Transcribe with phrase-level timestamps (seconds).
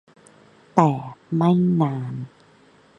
[0.75, 0.91] แต่
[1.35, 1.51] ไม่
[1.81, 2.13] นาน